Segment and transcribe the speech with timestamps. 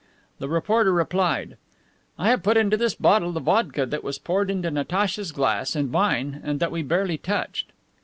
[0.39, 1.57] The reporter replied,
[2.17, 5.91] "I have put into this bottle the vodka that was poured into Natacha's glass and
[5.91, 7.71] mine and that we barely touched."